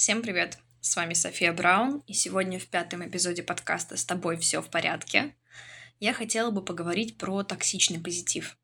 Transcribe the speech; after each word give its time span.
Всем 0.00 0.22
привет! 0.22 0.56
С 0.80 0.96
вами 0.96 1.12
София 1.12 1.52
Браун, 1.52 2.02
и 2.06 2.14
сегодня 2.14 2.58
в 2.58 2.66
пятом 2.68 3.06
эпизоде 3.06 3.42
подкаста 3.42 3.98
«С 3.98 4.04
тобой 4.06 4.38
все 4.38 4.62
в 4.62 4.70
порядке» 4.70 5.36
я 5.98 6.14
хотела 6.14 6.50
бы 6.50 6.64
поговорить 6.64 7.18
про 7.18 7.42
токсичный 7.42 8.00
позитив. 8.00 8.56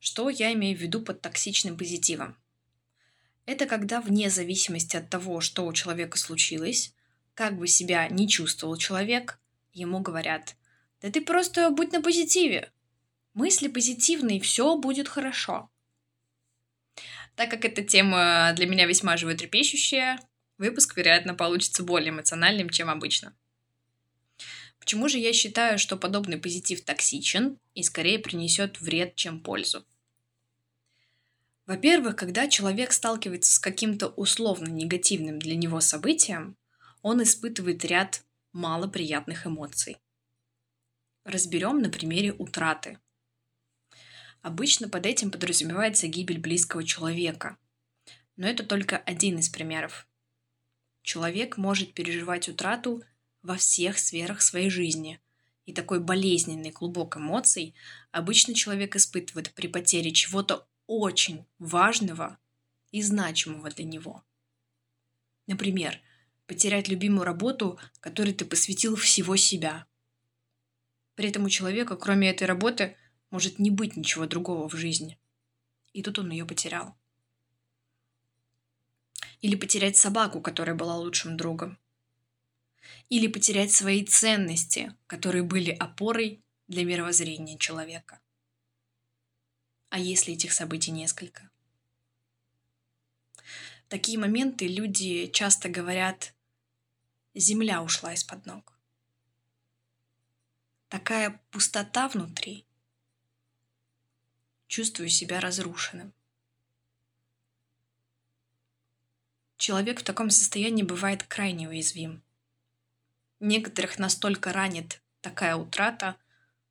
Что 0.00 0.28
я 0.28 0.52
имею 0.52 0.76
в 0.76 0.80
виду 0.80 1.00
под 1.00 1.20
токсичным 1.20 1.78
позитивом? 1.78 2.36
Это 3.44 3.66
когда 3.66 4.00
вне 4.00 4.28
зависимости 4.28 4.96
от 4.96 5.08
того, 5.08 5.40
что 5.40 5.64
у 5.64 5.72
человека 5.72 6.18
случилось, 6.18 6.92
как 7.34 7.56
бы 7.56 7.68
себя 7.68 8.08
не 8.08 8.28
чувствовал 8.28 8.76
человек, 8.76 9.38
ему 9.74 10.00
говорят 10.00 10.56
«Да 11.02 11.08
ты 11.08 11.20
просто 11.20 11.70
будь 11.70 11.92
на 11.92 12.02
позитиве, 12.02 12.72
мысли 13.32 13.68
позитивные, 13.68 14.40
все 14.40 14.76
будет 14.76 15.06
хорошо». 15.06 15.70
Так 17.36 17.50
как 17.50 17.66
эта 17.66 17.82
тема 17.84 18.52
для 18.56 18.66
меня 18.66 18.86
весьма 18.86 19.18
животрепещущая, 19.18 20.18
выпуск, 20.56 20.96
вероятно, 20.96 21.34
получится 21.34 21.82
более 21.82 22.08
эмоциональным, 22.08 22.70
чем 22.70 22.88
обычно. 22.88 23.36
Почему 24.80 25.08
же 25.08 25.18
я 25.18 25.34
считаю, 25.34 25.78
что 25.78 25.98
подобный 25.98 26.38
позитив 26.38 26.82
токсичен 26.82 27.58
и 27.74 27.82
скорее 27.82 28.18
принесет 28.18 28.80
вред, 28.80 29.16
чем 29.16 29.40
пользу? 29.40 29.84
Во-первых, 31.66 32.16
когда 32.16 32.48
человек 32.48 32.92
сталкивается 32.92 33.52
с 33.52 33.58
каким-то 33.58 34.08
условно 34.08 34.68
негативным 34.68 35.38
для 35.38 35.56
него 35.56 35.80
событием, 35.80 36.56
он 37.02 37.22
испытывает 37.22 37.84
ряд 37.84 38.22
малоприятных 38.52 39.46
эмоций. 39.46 39.98
Разберем 41.24 41.82
на 41.82 41.90
примере 41.90 42.32
утраты– 42.32 42.98
Обычно 44.46 44.88
под 44.88 45.06
этим 45.06 45.32
подразумевается 45.32 46.06
гибель 46.06 46.38
близкого 46.38 46.84
человека. 46.84 47.58
Но 48.36 48.46
это 48.46 48.62
только 48.62 48.96
один 48.96 49.40
из 49.40 49.48
примеров. 49.48 50.06
Человек 51.02 51.56
может 51.56 51.94
переживать 51.94 52.48
утрату 52.48 53.02
во 53.42 53.56
всех 53.56 53.98
сферах 53.98 54.40
своей 54.40 54.70
жизни. 54.70 55.20
И 55.64 55.72
такой 55.72 55.98
болезненный 55.98 56.70
клубок 56.70 57.16
эмоций 57.16 57.74
обычно 58.12 58.54
человек 58.54 58.94
испытывает 58.94 59.52
при 59.52 59.66
потере 59.66 60.12
чего-то 60.12 60.68
очень 60.86 61.44
важного 61.58 62.38
и 62.92 63.02
значимого 63.02 63.70
для 63.70 63.84
него. 63.84 64.22
Например, 65.48 66.00
потерять 66.46 66.86
любимую 66.86 67.24
работу, 67.24 67.80
которой 67.98 68.32
ты 68.32 68.44
посвятил 68.44 68.94
всего 68.94 69.34
себя. 69.34 69.86
При 71.16 71.30
этом 71.30 71.46
у 71.46 71.48
человека, 71.48 71.96
кроме 71.96 72.30
этой 72.30 72.44
работы, 72.44 72.96
может 73.30 73.58
не 73.58 73.70
быть 73.70 73.96
ничего 73.96 74.26
другого 74.26 74.68
в 74.68 74.74
жизни. 74.74 75.18
И 75.92 76.02
тут 76.02 76.18
он 76.18 76.30
ее 76.30 76.44
потерял. 76.44 76.96
Или 79.40 79.56
потерять 79.56 79.96
собаку, 79.96 80.40
которая 80.40 80.76
была 80.76 80.96
лучшим 80.96 81.36
другом. 81.36 81.78
Или 83.08 83.26
потерять 83.26 83.72
свои 83.72 84.04
ценности, 84.04 84.94
которые 85.06 85.42
были 85.42 85.70
опорой 85.70 86.42
для 86.68 86.84
мировоззрения 86.84 87.58
человека. 87.58 88.20
А 89.88 89.98
если 89.98 90.34
этих 90.34 90.52
событий 90.52 90.90
несколько? 90.90 91.50
В 93.86 93.88
такие 93.88 94.18
моменты 94.18 94.66
люди 94.66 95.28
часто 95.28 95.68
говорят 95.68 96.34
«земля 97.34 97.82
ушла 97.82 98.14
из-под 98.14 98.44
ног». 98.46 98.76
Такая 100.88 101.40
пустота 101.50 102.08
внутри, 102.08 102.65
чувствую 104.66 105.08
себя 105.08 105.40
разрушенным. 105.40 106.12
Человек 109.56 110.00
в 110.00 110.04
таком 110.04 110.30
состоянии 110.30 110.82
бывает 110.82 111.22
крайне 111.22 111.68
уязвим. 111.68 112.22
Некоторых 113.40 113.98
настолько 113.98 114.52
ранит 114.52 115.00
такая 115.20 115.56
утрата, 115.56 116.16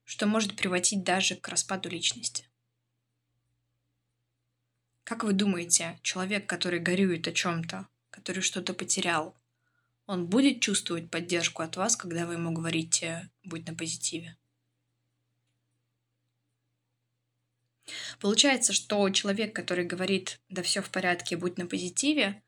что 0.04 0.28
может 0.28 0.56
приводить 0.56 1.04
даже 1.04 1.36
к 1.36 1.48
распаду 1.48 1.90
личности. 1.90 2.48
Как 5.04 5.24
вы 5.24 5.34
думаете, 5.34 6.00
человек, 6.02 6.48
который 6.48 6.80
горюет 6.80 7.28
о 7.28 7.32
чем-то, 7.32 7.88
который 8.10 8.42
что-то 8.42 8.74
потерял, 8.74 9.36
он 10.08 10.28
будет 10.28 10.62
чувствовать 10.62 11.10
поддержку 11.10 11.64
от 11.64 11.78
вас, 11.78 11.96
когда 11.96 12.26
вы 12.26 12.34
ему 12.34 12.52
говорите 12.52 13.30
«будь 13.44 13.68
на 13.68 13.76
позитиве»? 13.76 14.38
Получается, 18.20 18.74
что 18.74 19.10
человек, 19.10 19.56
который 19.56 19.86
говорит 19.86 20.40
«да 20.50 20.64
все 20.64 20.82
в 20.82 20.90
порядке, 20.90 21.38
будь 21.38 21.58
на 21.58 21.68
позитиве», 21.68 22.42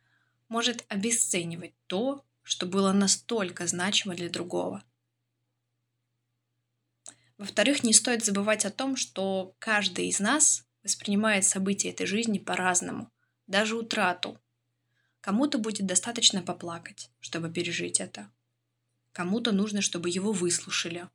может 0.50 0.86
обесценивать 0.88 1.74
то, 1.88 2.24
что 2.42 2.66
было 2.66 2.94
настолько 2.94 3.68
значимо 3.68 4.16
для 4.16 4.30
другого. 4.30 4.84
Во-вторых, 7.38 7.84
не 7.84 7.94
стоит 7.94 8.26
забывать 8.26 8.66
о 8.66 8.72
том, 8.72 8.96
что 8.96 9.56
каждый 9.60 10.08
из 10.08 10.20
нас 10.20 10.66
воспринимает 10.84 11.46
события 11.46 11.90
этой 11.90 12.08
жизни 12.08 12.40
по-разному, 12.40 13.12
даже 13.46 13.76
утрату. 13.76 14.40
Кому-то 15.22 15.58
будет 15.58 15.86
достаточно 15.86 16.42
поплакать, 16.42 17.12
чтобы 17.20 17.52
пережить 17.52 18.00
это. 18.00 18.32
Кому-то 19.12 19.52
нужно, 19.52 19.82
чтобы 19.82 20.10
его 20.10 20.32
выслушали, 20.32 21.10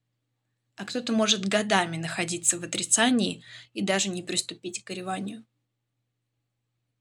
а 0.76 0.84
кто-то 0.84 1.12
может 1.12 1.46
годами 1.46 1.96
находиться 1.96 2.58
в 2.58 2.64
отрицании 2.64 3.42
и 3.74 3.82
даже 3.82 4.08
не 4.08 4.22
приступить 4.22 4.82
к 4.82 4.86
гореванию. 4.86 5.44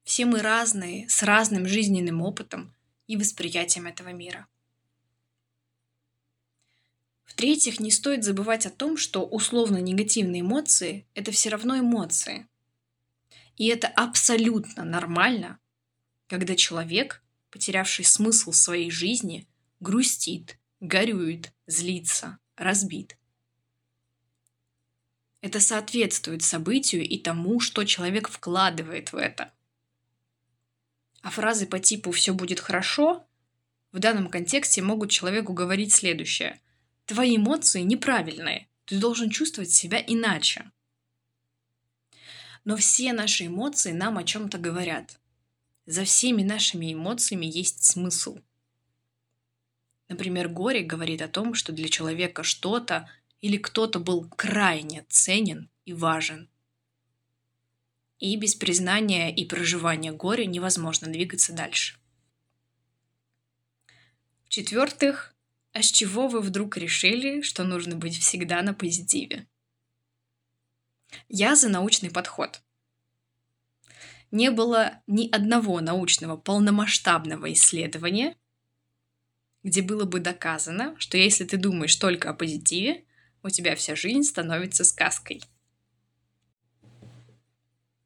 Все 0.04 0.24
мы 0.26 0.40
разные, 0.40 1.08
с 1.08 1.22
разным 1.22 1.66
жизненным 1.66 2.22
опытом 2.22 2.74
и 3.06 3.16
восприятием 3.16 3.86
этого 3.86 4.10
мира. 4.10 4.46
В-третьих, 7.24 7.80
не 7.80 7.90
стоит 7.90 8.24
забывать 8.24 8.66
о 8.66 8.70
том, 8.70 8.96
что 8.96 9.24
условно 9.24 9.78
негативные 9.78 10.42
эмоции– 10.42 11.06
это 11.14 11.32
все 11.32 11.48
равно 11.48 11.78
эмоции. 11.78 12.46
И 13.56 13.68
это 13.68 13.88
абсолютно 13.88 14.84
нормально, 14.84 15.58
когда 16.26 16.56
человек, 16.56 17.22
потерявший 17.50 18.04
смысл 18.04 18.52
своей 18.52 18.90
жизни, 18.90 19.46
грустит, 19.80 20.58
горюет, 20.80 21.52
злится, 21.66 22.38
разбит– 22.56 23.16
это 25.42 25.60
соответствует 25.60 26.42
событию 26.42 27.06
и 27.06 27.18
тому, 27.18 27.60
что 27.60 27.84
человек 27.84 28.28
вкладывает 28.28 29.12
в 29.12 29.16
это. 29.16 29.52
А 31.20 31.30
фразы 31.30 31.66
по 31.66 31.78
типу 31.78 32.12
«все 32.12 32.32
будет 32.32 32.60
хорошо» 32.60 33.26
в 33.90 33.98
данном 33.98 34.28
контексте 34.28 34.80
могут 34.80 35.10
человеку 35.10 35.52
говорить 35.52 35.92
следующее. 35.92 36.58
Твои 37.04 37.36
эмоции 37.36 37.82
неправильные, 37.82 38.68
ты 38.86 38.98
должен 38.98 39.28
чувствовать 39.28 39.70
себя 39.70 40.02
иначе. 40.04 40.70
Но 42.64 42.76
все 42.76 43.12
наши 43.12 43.46
эмоции 43.46 43.92
нам 43.92 44.18
о 44.18 44.24
чем-то 44.24 44.56
говорят. 44.56 45.18
За 45.84 46.04
всеми 46.04 46.42
нашими 46.42 46.94
эмоциями 46.94 47.46
есть 47.46 47.84
смысл. 47.84 48.38
Например, 50.08 50.48
горе 50.48 50.82
говорит 50.82 51.20
о 51.20 51.28
том, 51.28 51.54
что 51.54 51.72
для 51.72 51.88
человека 51.88 52.44
что-то 52.44 53.10
или 53.42 53.58
кто-то 53.58 53.98
был 53.98 54.30
крайне 54.30 55.04
ценен 55.10 55.68
и 55.84 55.92
важен. 55.92 56.48
И 58.18 58.36
без 58.36 58.54
признания 58.54 59.34
и 59.34 59.44
проживания 59.44 60.12
горя 60.12 60.46
невозможно 60.46 61.08
двигаться 61.08 61.52
дальше. 61.52 61.98
В-четвертых, 64.44 65.34
а 65.72 65.82
с 65.82 65.90
чего 65.90 66.28
вы 66.28 66.40
вдруг 66.40 66.76
решили, 66.76 67.42
что 67.42 67.64
нужно 67.64 67.96
быть 67.96 68.16
всегда 68.18 68.62
на 68.62 68.74
позитиве? 68.74 69.48
Я 71.28 71.56
за 71.56 71.68
научный 71.68 72.10
подход. 72.10 72.62
Не 74.30 74.50
было 74.50 75.02
ни 75.08 75.28
одного 75.28 75.80
научного 75.80 76.36
полномасштабного 76.36 77.52
исследования, 77.52 78.36
где 79.64 79.82
было 79.82 80.04
бы 80.04 80.20
доказано, 80.20 80.94
что 80.98 81.18
если 81.18 81.44
ты 81.44 81.56
думаешь 81.56 81.96
только 81.96 82.30
о 82.30 82.34
позитиве, 82.34 83.04
у 83.42 83.50
тебя 83.50 83.76
вся 83.76 83.96
жизнь 83.96 84.22
становится 84.22 84.84
сказкой. 84.84 85.42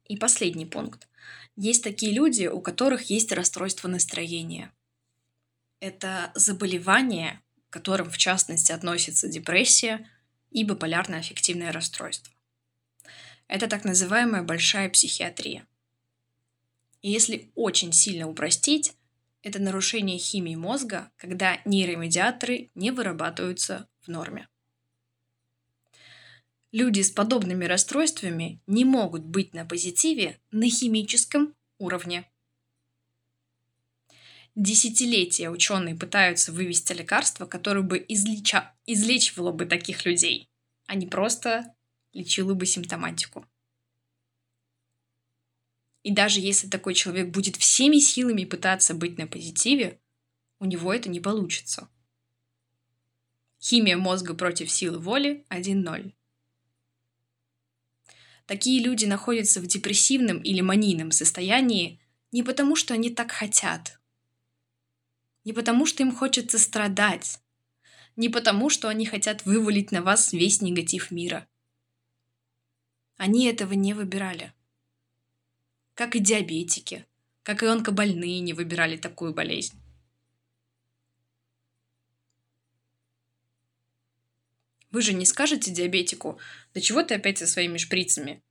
И 0.05 0.17
последний 0.17 0.65
пункт. 0.65 1.07
Есть 1.55 1.83
такие 1.83 2.13
люди, 2.13 2.45
у 2.45 2.61
которых 2.61 3.09
есть 3.09 3.31
расстройство 3.31 3.87
настроения. 3.87 4.71
Это 5.79 6.31
заболевание, 6.35 7.41
к 7.69 7.73
которым 7.73 8.09
в 8.09 8.17
частности 8.17 8.71
относится 8.71 9.27
депрессия 9.27 10.09
и 10.51 10.63
биполярное 10.63 11.19
аффективное 11.19 11.71
расстройство. 11.71 12.33
Это 13.47 13.67
так 13.67 13.85
называемая 13.85 14.43
большая 14.43 14.89
психиатрия. 14.89 15.67
И 17.01 17.11
если 17.11 17.51
очень 17.55 17.93
сильно 17.93 18.27
упростить, 18.27 18.93
это 19.41 19.59
нарушение 19.59 20.17
химии 20.17 20.55
мозга, 20.55 21.11
когда 21.15 21.59
нейромедиаторы 21.63 22.69
не 22.75 22.91
вырабатываются 22.91 23.87
в 24.01 24.07
норме. 24.07 24.47
Люди 26.73 27.01
с 27.01 27.11
подобными 27.11 27.63
расстройствами 27.63 28.61
не 28.67 28.83
могут 28.83 29.23
быть 29.23 29.53
на 29.53 29.65
позитиве 29.65 30.39
на 30.51 30.69
химическом 30.69 31.55
уровне. 31.77 32.29
Десятилетия 34.53 35.49
ученые 35.49 35.95
пытаются 35.95 36.51
вывести 36.51 36.91
лекарство, 36.91 37.45
которое 37.45 37.83
бы 37.83 38.03
излеча... 38.09 38.75
излечивало 38.85 39.51
бы 39.51 39.65
таких 39.65 40.03
людей, 40.05 40.49
а 40.87 40.95
не 40.95 41.07
просто 41.07 41.75
лечило 42.11 42.53
бы 42.53 42.65
симптоматику. 42.65 43.45
И 46.03 46.11
даже 46.11 46.41
если 46.41 46.67
такой 46.67 46.95
человек 46.95 47.29
будет 47.29 47.55
всеми 47.55 47.97
силами 47.99 48.45
пытаться 48.45 48.93
быть 48.93 49.17
на 49.17 49.27
позитиве, 49.27 50.01
у 50.59 50.65
него 50.65 50.93
это 50.93 51.07
не 51.07 51.19
получится. 51.19 51.89
Химия 53.61 53.97
мозга 53.97 54.33
против 54.33 54.71
силы 54.71 54.99
воли 54.99 55.45
1-0. 55.49 56.16
Такие 58.47 58.81
люди 58.81 59.05
находятся 59.05 59.59
в 59.59 59.67
депрессивном 59.67 60.41
или 60.41 60.61
манийном 60.61 61.11
состоянии 61.11 61.99
не 62.31 62.43
потому, 62.43 62.77
что 62.77 62.93
они 62.93 63.09
так 63.09 63.31
хотят, 63.31 63.99
не 65.43 65.51
потому, 65.51 65.85
что 65.85 66.01
им 66.01 66.15
хочется 66.15 66.57
страдать, 66.57 67.39
не 68.15 68.29
потому, 68.29 68.69
что 68.69 68.87
они 68.87 69.05
хотят 69.05 69.45
вывалить 69.45 69.91
на 69.91 70.01
вас 70.01 70.31
весь 70.31 70.61
негатив 70.61 71.11
мира. 71.11 71.47
Они 73.17 73.45
этого 73.45 73.73
не 73.73 73.93
выбирали. 73.93 74.53
Как 75.93 76.15
и 76.15 76.19
диабетики, 76.19 77.05
как 77.43 77.63
и 77.63 77.65
онкобольные 77.65 78.39
не 78.39 78.53
выбирали 78.53 78.95
такую 78.95 79.33
болезнь. 79.33 79.77
Вы 84.91 85.01
же 85.01 85.13
не 85.13 85.25
скажете 85.25 85.71
диабетику, 85.71 86.39
да 86.73 86.81
чего 86.81 87.03
ты 87.03 87.15
опять 87.15 87.37
со 87.37 87.47
своими 87.47 87.77
шприцами? 87.77 88.41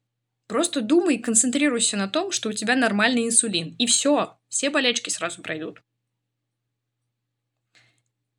Просто 0.46 0.80
думай 0.80 1.16
и 1.16 1.22
концентрируйся 1.22 1.96
на 1.96 2.08
том, 2.08 2.30
что 2.30 2.50
у 2.50 2.52
тебя 2.52 2.76
нормальный 2.76 3.26
инсулин. 3.26 3.74
И 3.78 3.86
все, 3.86 4.38
все 4.48 4.70
болячки 4.70 5.10
сразу 5.10 5.42
пройдут. 5.42 5.82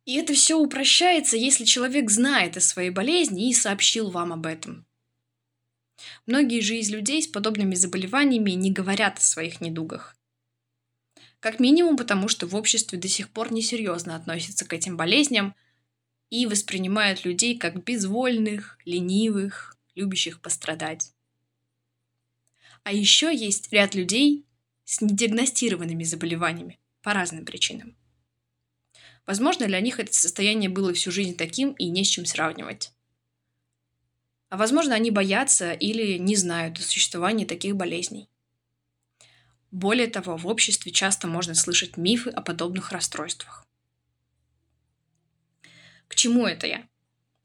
И 0.04 0.14
это 0.14 0.32
все 0.32 0.54
упрощается, 0.54 1.36
если 1.36 1.64
человек 1.64 2.10
знает 2.10 2.56
о 2.56 2.60
своей 2.60 2.90
болезни 2.90 3.50
и 3.50 3.54
сообщил 3.54 4.10
вам 4.10 4.32
об 4.32 4.46
этом. 4.46 4.86
Многие 6.24 6.60
же 6.60 6.76
из 6.76 6.88
людей 6.88 7.20
с 7.20 7.26
подобными 7.26 7.74
заболеваниями 7.74 8.52
не 8.52 8.70
говорят 8.72 9.18
о 9.18 9.22
своих 9.22 9.60
недугах. 9.60 10.16
Как 11.40 11.60
минимум 11.60 11.96
потому, 11.96 12.28
что 12.28 12.46
в 12.46 12.54
обществе 12.54 12.98
до 12.98 13.08
сих 13.08 13.28
пор 13.30 13.52
несерьезно 13.52 14.16
относятся 14.16 14.64
к 14.64 14.72
этим 14.72 14.96
болезням– 14.96 15.56
и 16.30 16.46
воспринимают 16.46 17.24
людей 17.24 17.58
как 17.58 17.84
безвольных, 17.84 18.78
ленивых, 18.84 19.76
любящих 19.94 20.40
пострадать. 20.40 21.12
А 22.84 22.92
еще 22.92 23.34
есть 23.34 23.72
ряд 23.72 23.94
людей 23.94 24.44
с 24.84 25.00
недиагностированными 25.00 26.04
заболеваниями 26.04 26.78
по 27.02 27.12
разным 27.12 27.44
причинам. 27.44 27.96
Возможно, 29.26 29.66
для 29.66 29.80
них 29.80 30.00
это 30.00 30.12
состояние 30.12 30.70
было 30.70 30.94
всю 30.94 31.10
жизнь 31.10 31.36
таким 31.36 31.72
и 31.72 31.90
не 31.90 32.04
с 32.04 32.08
чем 32.08 32.24
сравнивать. 32.24 32.92
А 34.48 34.56
возможно, 34.56 34.94
они 34.94 35.10
боятся 35.10 35.72
или 35.72 36.16
не 36.16 36.34
знают 36.34 36.78
о 36.78 36.82
существовании 36.82 37.44
таких 37.44 37.76
болезней. 37.76 38.30
Более 39.70 40.06
того, 40.06 40.38
в 40.38 40.46
обществе 40.46 40.92
часто 40.92 41.26
можно 41.26 41.54
слышать 41.54 41.98
мифы 41.98 42.30
о 42.30 42.40
подобных 42.40 42.90
расстройствах. 42.90 43.66
К 46.08 46.14
чему 46.14 46.46
это 46.46 46.66
я? 46.66 46.88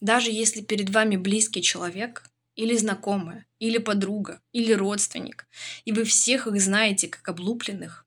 Даже 0.01 0.31
если 0.31 0.61
перед 0.61 0.89
вами 0.89 1.15
близкий 1.15 1.61
человек, 1.61 2.23
или 2.55 2.75
знакомая, 2.75 3.45
или 3.59 3.77
подруга, 3.77 4.41
или 4.51 4.73
родственник, 4.73 5.47
и 5.85 5.91
вы 5.91 6.03
всех 6.03 6.47
их 6.47 6.61
знаете 6.61 7.07
как 7.07 7.27
облупленных, 7.27 8.05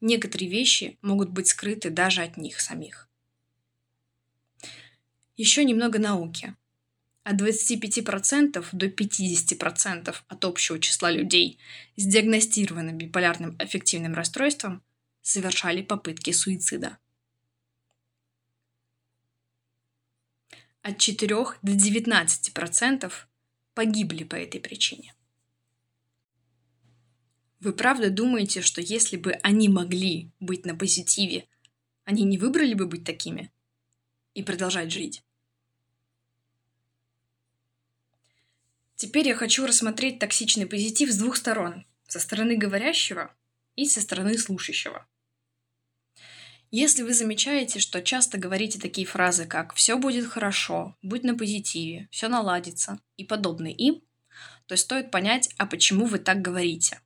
некоторые 0.00 0.50
вещи 0.50 0.98
могут 1.00 1.30
быть 1.30 1.48
скрыты 1.48 1.90
даже 1.90 2.22
от 2.22 2.36
них 2.36 2.60
самих. 2.60 3.08
Еще 5.36 5.64
немного 5.64 5.98
науки. 5.98 6.54
От 7.24 7.40
25% 7.40 8.66
до 8.72 8.86
50% 8.86 10.14
от 10.28 10.44
общего 10.44 10.78
числа 10.78 11.10
людей 11.10 11.58
с 11.96 12.04
диагностированным 12.04 12.98
биполярным 12.98 13.56
аффективным 13.58 14.14
расстройством 14.14 14.82
совершали 15.22 15.82
попытки 15.82 16.32
суицида. 16.32 16.98
От 20.84 20.98
4 20.98 21.28
до 21.62 21.72
19% 21.72 23.12
погибли 23.72 24.24
по 24.24 24.34
этой 24.34 24.60
причине. 24.60 25.14
Вы 27.58 27.72
правда 27.72 28.10
думаете, 28.10 28.60
что 28.60 28.82
если 28.82 29.16
бы 29.16 29.32
они 29.42 29.70
могли 29.70 30.30
быть 30.40 30.66
на 30.66 30.76
позитиве, 30.76 31.48
они 32.04 32.24
не 32.24 32.36
выбрали 32.36 32.74
бы 32.74 32.86
быть 32.86 33.04
такими 33.04 33.50
и 34.34 34.42
продолжать 34.42 34.92
жить? 34.92 35.24
Теперь 38.96 39.28
я 39.28 39.34
хочу 39.34 39.66
рассмотреть 39.66 40.18
токсичный 40.18 40.66
позитив 40.66 41.10
с 41.10 41.16
двух 41.16 41.36
сторон. 41.36 41.86
Со 42.06 42.20
стороны 42.20 42.58
говорящего 42.58 43.34
и 43.74 43.86
со 43.86 44.02
стороны 44.02 44.36
слушающего. 44.36 45.08
Если 46.76 47.04
вы 47.04 47.14
замечаете, 47.14 47.78
что 47.78 48.02
часто 48.02 48.36
говорите 48.36 48.80
такие 48.80 49.06
фразы, 49.06 49.46
как 49.46 49.74
«все 49.74 49.96
будет 49.96 50.26
хорошо», 50.26 50.98
«будь 51.02 51.22
на 51.22 51.36
позитиве», 51.36 52.08
«все 52.10 52.26
наладится» 52.26 52.98
и 53.16 53.22
подобные 53.22 53.72
им, 53.72 54.02
то 54.66 54.76
стоит 54.76 55.12
понять, 55.12 55.50
а 55.56 55.66
почему 55.66 56.06
вы 56.06 56.18
так 56.18 56.42
говорите. 56.42 57.00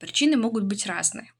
Причины 0.00 0.36
могут 0.36 0.64
быть 0.64 0.84
разные. 0.84 1.32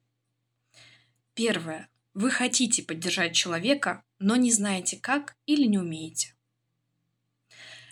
Первое. 1.35 1.89
Вы 2.15 2.31
хотите 2.31 2.85
поддержать 2.85 3.35
человека, 3.35 4.05
но 4.21 4.37
не 4.37 4.53
знаете 4.53 4.97
как 4.97 5.37
или 5.45 5.67
не 5.67 5.79
умеете. 5.79 6.37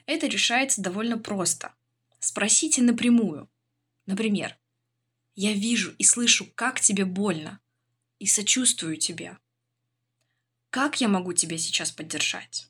Это 0.06 0.28
решается 0.28 0.80
довольно 0.80 1.18
просто. 1.18 1.74
Спросите 2.20 2.82
напрямую. 2.82 3.50
Например, 4.06 4.56
«Я 5.34 5.54
вижу 5.54 5.92
и 5.98 6.04
слышу, 6.04 6.46
как 6.54 6.80
тебе 6.80 7.04
больно 7.04 7.60
и 8.20 8.26
сочувствую 8.26 8.98
тебе. 8.98 9.36
Как 10.70 11.00
я 11.00 11.08
могу 11.08 11.32
тебя 11.32 11.58
сейчас 11.58 11.90
поддержать? 11.90 12.68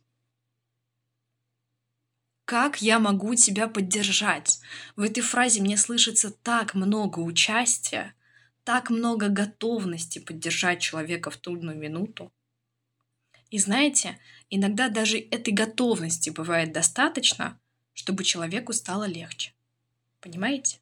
Как 2.47 2.81
я 2.81 2.99
могу 2.99 3.35
тебя 3.35 3.69
поддержать? 3.69 4.61
В 4.97 5.03
этой 5.03 5.21
фразе 5.21 5.61
мне 5.61 5.77
слышится 5.77 6.31
так 6.31 6.75
много 6.75 7.19
участия, 7.19 8.15
так 8.65 8.91
много 8.91 9.29
готовности 9.29 10.19
поддержать 10.19 10.81
человека 10.81 11.31
в 11.31 11.37
трудную 11.37 11.77
минуту. 11.77 12.33
И 13.51 13.59
знаете, 13.59 14.19
иногда 14.49 14.89
даже 14.89 15.19
этой 15.19 15.53
готовности 15.53 16.31
бывает 16.31 16.73
достаточно, 16.73 17.61
чтобы 17.93 18.25
человеку 18.25 18.73
стало 18.73 19.05
легче. 19.05 19.53
Понимаете? 20.21 20.79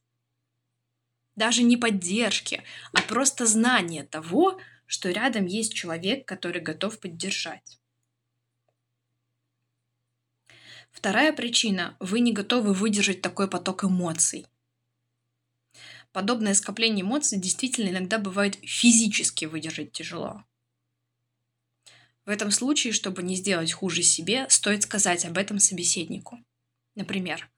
Даже 1.38 1.62
не 1.62 1.76
поддержки, 1.76 2.62
а 2.92 3.00
просто 3.00 3.46
знание 3.46 4.02
того, 4.02 4.60
что 4.86 5.10
рядом 5.10 5.46
есть 5.46 5.72
человек, 5.72 6.26
который 6.26 6.60
готов 6.60 6.98
поддержать. 6.98 7.78
Вторая 10.90 11.32
причина– 11.32 11.96
вы 12.00 12.20
не 12.20 12.32
готовы 12.32 12.74
выдержать 12.74 13.22
такой 13.22 13.48
поток 13.48 13.84
эмоций. 13.84 14.46
Подобное 16.12 16.54
скопление 16.54 17.02
эмоций 17.02 17.38
действительно 17.38 17.90
иногда 17.90 18.18
бывает 18.18 18.56
физически 18.62 19.44
выдержать 19.44 19.92
тяжело. 19.92 20.44
В 22.24 22.30
этом 22.30 22.50
случае, 22.50 22.92
чтобы 22.92 23.22
не 23.22 23.36
сделать 23.36 23.72
хуже 23.72 24.02
себе, 24.02 24.48
стоит 24.50 24.82
сказать 24.82 25.24
об 25.24 25.38
этом 25.38 25.60
собеседнику. 25.60 26.44
Например, 26.94 27.48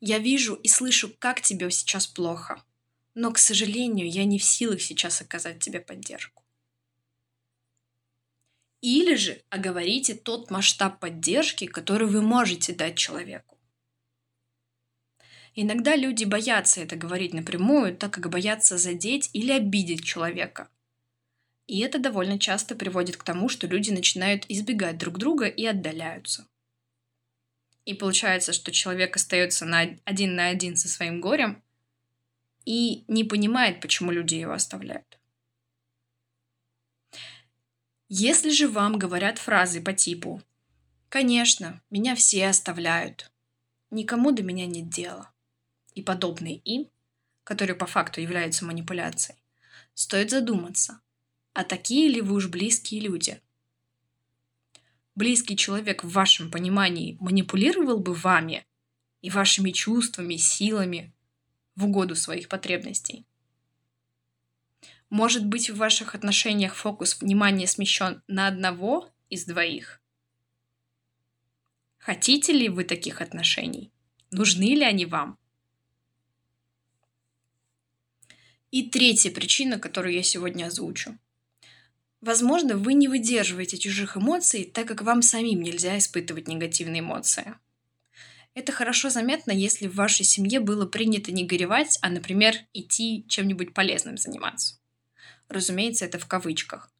«Я 0.00 0.18
вижу 0.18 0.54
и 0.54 0.68
слышу, 0.68 1.12
как 1.18 1.42
тебе 1.42 1.70
сейчас 1.70 2.06
плохо 2.06 2.62
но, 3.14 3.32
к 3.32 3.38
сожалению, 3.38 4.10
я 4.10 4.24
не 4.24 4.38
в 4.38 4.44
силах 4.44 4.80
сейчас 4.80 5.20
оказать 5.20 5.60
тебе 5.60 5.80
поддержку. 5.80 6.44
Или 8.80 9.16
же 9.16 9.42
оговорите 9.50 10.14
тот 10.14 10.50
масштаб 10.50 11.00
поддержки, 11.00 11.66
который 11.66 12.06
вы 12.06 12.22
можете 12.22 12.72
дать 12.72 12.96
человеку. 12.96 13.58
Иногда 15.54 15.96
люди 15.96 16.24
боятся 16.24 16.80
это 16.80 16.94
говорить 16.94 17.34
напрямую, 17.34 17.96
так 17.96 18.12
как 18.12 18.30
боятся 18.30 18.78
задеть 18.78 19.30
или 19.32 19.50
обидеть 19.50 20.04
человека. 20.04 20.70
И 21.66 21.80
это 21.80 21.98
довольно 21.98 22.38
часто 22.38 22.76
приводит 22.76 23.16
к 23.16 23.24
тому, 23.24 23.48
что 23.48 23.66
люди 23.66 23.90
начинают 23.90 24.44
избегать 24.48 24.98
друг 24.98 25.18
друга 25.18 25.46
и 25.46 25.66
отдаляются. 25.66 26.46
И 27.84 27.94
получается, 27.94 28.52
что 28.52 28.70
человек 28.70 29.16
остается 29.16 29.64
на 29.64 29.96
один 30.04 30.36
на 30.36 30.48
один 30.48 30.76
со 30.76 30.88
своим 30.88 31.20
горем, 31.20 31.62
и 32.68 33.02
не 33.08 33.24
понимает, 33.24 33.80
почему 33.80 34.10
люди 34.10 34.34
его 34.34 34.52
оставляют. 34.52 35.18
Если 38.10 38.50
же 38.50 38.68
вам 38.68 38.98
говорят 38.98 39.38
фразы 39.38 39.80
по 39.80 39.94
типу 39.94 40.42
«Конечно, 41.08 41.80
меня 41.88 42.14
все 42.14 42.46
оставляют», 42.46 43.32
«Никому 43.90 44.32
до 44.32 44.42
меня 44.42 44.66
нет 44.66 44.90
дела» 44.90 45.32
и 45.94 46.02
подобные 46.02 46.56
им, 46.56 46.90
которые 47.42 47.74
по 47.74 47.86
факту 47.86 48.20
являются 48.20 48.66
манипуляцией, 48.66 49.38
стоит 49.94 50.28
задуматься, 50.28 51.00
а 51.54 51.64
такие 51.64 52.06
ли 52.10 52.20
вы 52.20 52.34
уж 52.34 52.48
близкие 52.48 53.00
люди. 53.00 53.40
Близкий 55.14 55.56
человек 55.56 56.04
в 56.04 56.10
вашем 56.10 56.50
понимании 56.50 57.16
манипулировал 57.18 57.98
бы 57.98 58.12
вами 58.12 58.66
и 59.22 59.30
вашими 59.30 59.70
чувствами, 59.70 60.36
силами 60.36 61.14
в 61.78 61.84
угоду 61.84 62.16
своих 62.16 62.48
потребностей. 62.48 63.24
Может 65.10 65.46
быть, 65.46 65.70
в 65.70 65.76
ваших 65.76 66.16
отношениях 66.16 66.74
фокус 66.74 67.20
внимания 67.20 67.68
смещен 67.68 68.20
на 68.26 68.48
одного 68.48 69.08
из 69.30 69.44
двоих? 69.44 70.02
Хотите 71.98 72.52
ли 72.52 72.68
вы 72.68 72.82
таких 72.82 73.20
отношений? 73.20 73.92
Нужны 74.32 74.74
ли 74.74 74.82
они 74.82 75.06
вам? 75.06 75.38
И 78.72 78.90
третья 78.90 79.30
причина, 79.30 79.78
которую 79.78 80.14
я 80.14 80.24
сегодня 80.24 80.66
озвучу. 80.66 81.16
Возможно, 82.20 82.76
вы 82.76 82.94
не 82.94 83.06
выдерживаете 83.06 83.78
чужих 83.78 84.16
эмоций, 84.16 84.64
так 84.64 84.88
как 84.88 85.02
вам 85.02 85.22
самим 85.22 85.62
нельзя 85.62 85.96
испытывать 85.96 86.48
негативные 86.48 87.00
эмоции. 87.00 87.54
Это 88.58 88.72
хорошо 88.72 89.08
заметно, 89.08 89.52
если 89.52 89.86
в 89.86 89.94
вашей 89.94 90.24
семье 90.24 90.58
было 90.58 90.84
принято 90.84 91.30
не 91.30 91.46
горевать, 91.46 91.96
а, 92.02 92.08
например, 92.08 92.56
идти 92.72 93.24
чем-нибудь 93.28 93.72
полезным 93.72 94.18
заниматься. 94.18 94.80
Разумеется, 95.48 96.06
это 96.06 96.18
в 96.18 96.26
кавычках. 96.26 96.90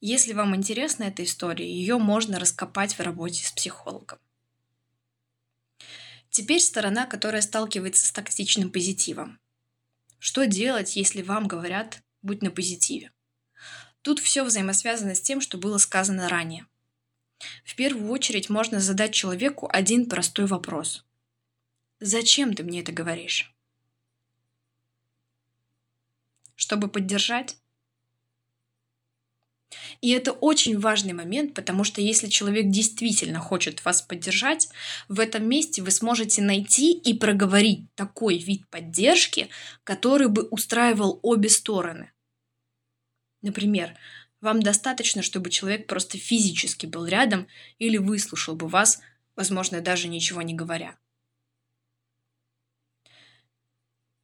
Если 0.00 0.32
вам 0.32 0.54
интересна 0.54 1.02
эта 1.02 1.24
история, 1.24 1.68
ее 1.68 1.98
можно 1.98 2.38
раскопать 2.38 2.94
в 2.94 3.00
работе 3.00 3.44
с 3.44 3.50
психологом. 3.50 4.20
Теперь 6.30 6.60
сторона, 6.60 7.06
которая 7.06 7.42
сталкивается 7.42 8.06
с 8.06 8.12
токсичным 8.12 8.70
позитивом. 8.70 9.40
Что 10.20 10.46
делать, 10.46 10.94
если 10.94 11.22
вам 11.22 11.48
говорят 11.48 12.00
«будь 12.22 12.42
на 12.42 12.52
позитиве»? 12.52 13.10
Тут 14.02 14.20
все 14.20 14.44
взаимосвязано 14.44 15.16
с 15.16 15.20
тем, 15.20 15.40
что 15.40 15.58
было 15.58 15.78
сказано 15.78 16.28
ранее. 16.28 16.68
В 17.64 17.74
первую 17.76 18.10
очередь 18.10 18.50
можно 18.50 18.80
задать 18.80 19.14
человеку 19.14 19.68
один 19.72 20.06
простой 20.08 20.46
вопрос. 20.46 21.04
Зачем 22.00 22.54
ты 22.54 22.62
мне 22.62 22.80
это 22.80 22.92
говоришь? 22.92 23.54
Чтобы 26.56 26.88
поддержать? 26.88 27.56
И 30.00 30.10
это 30.10 30.32
очень 30.32 30.78
важный 30.78 31.12
момент, 31.12 31.54
потому 31.54 31.84
что 31.84 32.00
если 32.00 32.28
человек 32.28 32.70
действительно 32.70 33.40
хочет 33.40 33.84
вас 33.84 34.02
поддержать, 34.02 34.68
в 35.08 35.20
этом 35.20 35.48
месте 35.48 35.82
вы 35.82 35.90
сможете 35.90 36.42
найти 36.42 36.92
и 36.92 37.14
проговорить 37.14 37.86
такой 37.94 38.38
вид 38.38 38.66
поддержки, 38.68 39.48
который 39.82 40.28
бы 40.28 40.42
устраивал 40.42 41.18
обе 41.22 41.48
стороны. 41.48 42.12
Например, 43.42 43.94
вам 44.44 44.62
достаточно, 44.62 45.22
чтобы 45.22 45.50
человек 45.50 45.88
просто 45.88 46.18
физически 46.18 46.86
был 46.86 47.06
рядом 47.06 47.48
или 47.78 47.96
выслушал 47.96 48.54
бы 48.54 48.68
вас, 48.68 49.00
возможно, 49.34 49.80
даже 49.80 50.06
ничего 50.06 50.42
не 50.42 50.54
говоря. 50.54 50.96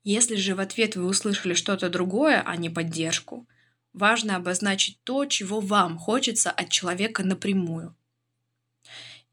Если 0.04 0.36
же 0.36 0.54
в 0.54 0.60
ответ 0.60 0.94
вы 0.94 1.06
услышали 1.06 1.54
что-то 1.54 1.88
другое, 1.90 2.40
а 2.40 2.56
не 2.56 2.70
поддержку– 2.70 3.48
Важно 3.92 4.36
обозначить 4.36 5.02
то, 5.02 5.24
чего 5.26 5.60
вам 5.60 5.98
хочется 5.98 6.50
от 6.50 6.70
человека 6.70 7.24
напрямую. 7.24 7.96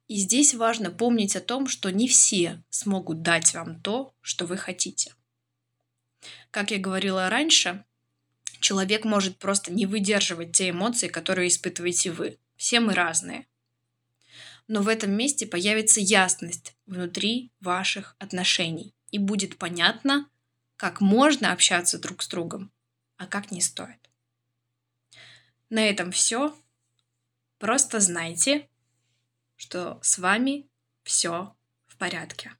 И 0.08 0.16
здесь 0.16 0.54
важно 0.56 0.90
помнить 0.90 1.36
о 1.36 1.42
том, 1.42 1.68
что 1.68 1.92
не 1.92 2.08
все 2.08 2.64
смогут 2.70 3.22
дать 3.22 3.54
вам 3.54 3.82
то, 3.82 4.16
что 4.22 4.46
вы 4.46 4.58
хотите. 4.58 5.14
Как 6.50 6.72
я 6.72 6.80
говорила 6.80 7.30
раньше, 7.30 7.84
человек 8.60 9.06
может 9.06 9.38
просто 9.38 9.72
не 9.72 9.86
выдерживать 9.86 10.52
те 10.52 10.70
эмоции, 10.70 11.08
которые 11.08 11.48
испытываете 11.48 12.12
вы. 12.12 12.40
Все 12.56 12.80
мы 12.80 12.94
разные. 12.94 13.48
Но 14.68 14.82
в 14.82 14.88
этом 14.88 15.12
месте 15.12 15.46
появится 15.46 16.00
ясность 16.00 16.76
внутри 16.86 17.52
ваших 17.60 18.16
отношений. 18.20 18.94
И 19.12 19.20
будет 19.20 19.58
понятно, 19.58 20.30
как 20.76 21.00
можно 21.00 21.54
общаться 21.54 22.00
друг 22.00 22.22
с 22.22 22.28
другом, 22.28 22.72
а 23.16 23.26
как 23.26 23.52
не 23.52 23.62
стоит. 23.62 24.10
На 25.70 25.88
этом 25.88 26.12
все. 26.12 26.58
Просто 27.58 28.00
знайте, 28.00 28.70
что 29.56 30.00
с 30.02 30.18
вами 30.18 30.70
все 31.04 31.56
в 31.88 31.98
порядке. 31.98 32.57